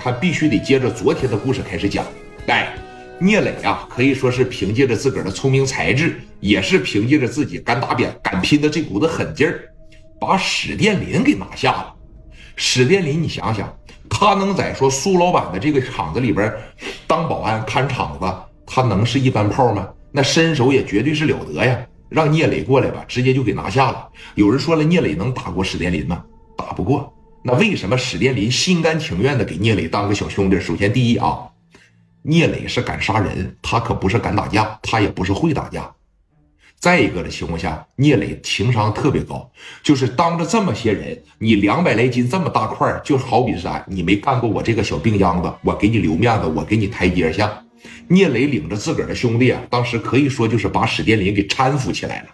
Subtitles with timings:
[0.00, 2.04] 他必须得接着昨天的故事开始讲。
[2.46, 2.74] 哎，
[3.18, 9.68] 聂磊啊，可以说是凭借着自个儿的聪明才智，也是凭借着自己敢打扁敢拼的这股子狠劲儿，
[10.20, 11.94] 把史殿林给拿下了。
[12.56, 13.72] 史殿林，你想想，
[14.08, 16.52] 他能在说苏老板的这个厂子里边
[17.06, 18.26] 当保安看厂子，
[18.66, 19.88] 他能是一般炮吗？
[20.10, 21.78] 那身手也绝对是了得呀！
[22.08, 24.08] 让聂磊过来吧，直接就给拿下了。
[24.34, 26.24] 有人说了，聂磊能打过史殿林吗？
[26.56, 27.12] 打不过。
[27.48, 30.60] 那为什么史殿林心甘情愿的给聂磊当个小兄弟？
[30.60, 31.48] 首先，第一啊，
[32.20, 35.90] 聂磊是敢杀人，他可不是敢打架，他也不是会打架。
[36.78, 39.50] 再一个的情况下，聂磊情商特别高，
[39.82, 43.82] 就是当着这么些人，你两百来斤这么大块就好比是啥？
[43.88, 47.64] 你没干过我这个小病秧子，我给你留面子，我给你台阶下。
[48.08, 52.26] 聂磊领着自个儿的兄弟啊，当时可以说就是把史殿林给搀扶起来了。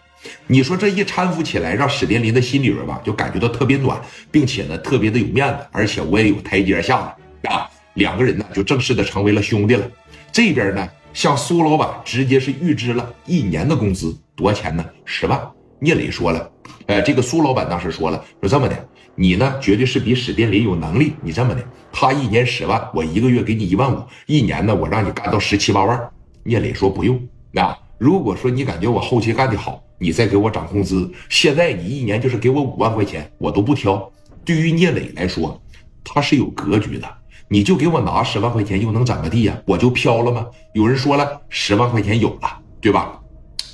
[0.46, 7.16] 你说这一搀扶起来，让史殿林的心里边吧，就感觉到特别暖，并且呢，特别的有面子，而且我也有台阶下了
[7.51, 7.69] 啊。
[7.95, 9.88] 两个人呢，就正式的成为了兄弟了。
[10.32, 14.85] 这边呢，向苏老板直接是预支了一年的工资，多少钱呢？
[15.04, 15.40] 十万。
[15.79, 16.51] 聂磊说了，
[16.87, 21.13] 呃，这个苏老板当时说了，说这么的，你呢，绝对是比史殿林有能力。
[21.20, 26.10] 你这么的，他一年十万，我一个月给你一万五，一年呢，我让你干到十七八万。
[26.43, 27.20] 聂磊说不用，
[27.54, 29.84] 啊，如果说你感觉我后期干的好。
[29.98, 34.10] 你再给我涨工资，现在你一年就是给我五万块钱，我都不挑。
[34.45, 35.60] 对于聂磊来说，
[36.04, 37.09] 他是有格局的。
[37.46, 39.56] 你就给我拿十万块钱，又能怎么地呀？
[39.66, 40.46] 我就飘了吗？
[40.73, 43.20] 有人说了，十万块钱有了，对吧？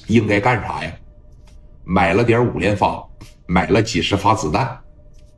[0.08, 0.92] 应该干啥呀？
[1.84, 3.02] 买了点五连发，
[3.46, 4.78] 买了几十发子弹，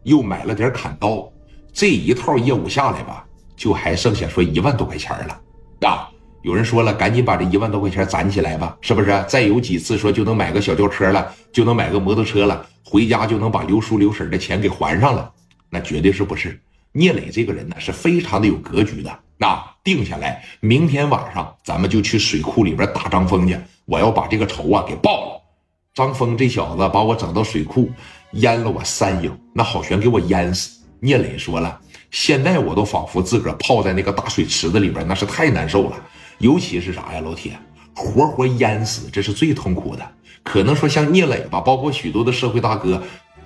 [0.02, 1.30] 又买了点砍刀，
[1.72, 3.24] 这一套业务下来吧，
[3.56, 6.10] 就还剩下说一万多块钱了啊。
[6.42, 9.24] 有人说了，赶紧把这一万多块钱攒起来吧，是不是？
[9.28, 15.32] 再有几次说就能买个小轿车了，就能买个摩托车了，回家就能把刘叔刘婶的钱给还上了？
[15.70, 16.60] 那绝对是不是？
[16.90, 19.18] 聂磊这个人呢，是非常的有格局的。
[19.38, 25.42] 那定下来，明天晚上咱们就去水库里边打张峰去，我要把这个仇啊给报了。
[25.94, 27.88] 张峰这小子把我整到水库，
[28.32, 30.80] 淹了我三英，那好悬给我淹死。
[31.00, 35.96] 聂磊说了，现在我都仿佛自个儿泡在那个大水池子里边，那是太难受了。
[36.42, 37.56] 尤其是啥呀，老铁，
[37.94, 40.02] 活活淹死，这是最痛苦的。
[40.42, 43.00] 可能说像聂磊吧，包括许多的社会大哥，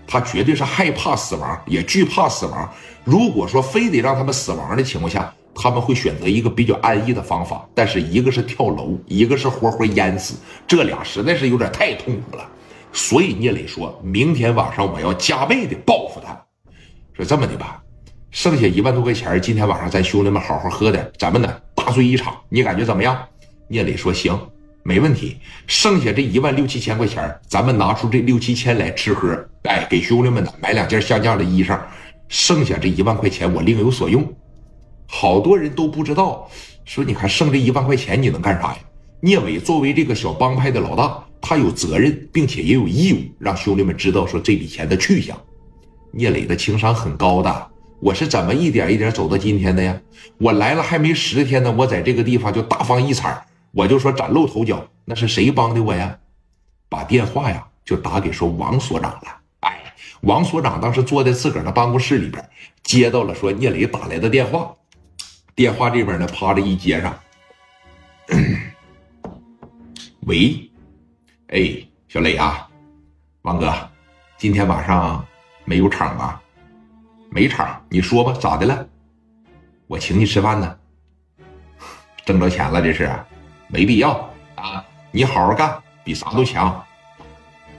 [0.07, 2.67] 他绝对是害怕死亡，也惧怕死亡。
[3.05, 7.69] 如果说非得让他们死亡的情况下，他们会选择一个比较安逸的方法。
[7.75, 10.37] 但是一个是跳楼，一个是活活淹死，
[10.67, 12.49] 这俩实在是有点太痛苦了。
[12.95, 16.35] 所以聂磊说明天晚上我要加倍的报复他。
[17.13, 17.83] 说这么的吧，
[18.31, 21.61] 剩下一万多块钱，今天晚上咱兄弟们好好喝点，咱们呢？
[21.87, 23.17] 大醉一场，你感觉怎么样？
[23.69, 24.37] 聂磊说：“行，
[24.83, 25.37] 没问题。
[25.69, 29.29] 剩下这一万六七千块钱，咱们拿出这六七千来吃喝，
[29.63, 31.79] 哎，给兄弟们呢买两件像样的衣裳。
[32.27, 34.27] 剩下这一万块钱，我另有所用。
[35.07, 36.51] 好多人都不知道，
[36.85, 38.79] 说你看剩这一万块钱你能干啥呀？
[39.21, 45.41] 聂伟作为这个小帮派的老大，他有责任，并且也有义务让兄弟们知道说这笔钱的去向。
[46.11, 47.67] 聂磊的情商很高的。”
[48.01, 49.99] 我是怎么一点一点走到今天的呀？
[50.39, 54.87] 我来了还没十天呢，我在这个地方就大放异彩，我就说崭露头角。
[55.05, 56.19] 那是谁帮的我呀？
[56.89, 59.41] 把电话呀就打给说王所长了。
[59.61, 62.45] 哎，王所长当时坐在自个儿的办公室里边，
[62.83, 64.73] 接到了说聂磊打来的电话。
[65.55, 67.19] 电话这边呢，啪的一接上，
[70.27, 70.71] 喂，
[71.49, 72.69] 哎，小磊啊，
[73.43, 73.73] 王哥，
[74.37, 75.25] 今天晚上
[75.65, 76.43] 没有场吧？
[77.31, 78.87] 没场，你说吧，咋的了？
[79.87, 80.77] 我请你吃饭呢。
[82.25, 83.11] 挣着钱了，这是，
[83.69, 84.13] 没必要
[84.57, 84.85] 啊！
[85.13, 86.83] 你好好干，比啥都强。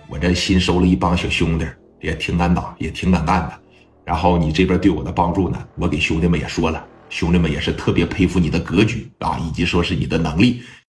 [0.08, 1.66] 我这新收了一帮小兄弟，
[2.00, 3.60] 也挺敢打，也挺敢干的。
[4.06, 10.62] 然后你这边对我的帮助呢，我给兄弟们也说了，兄弟们也是特别佩服你的格局啊，以及说是你的能力。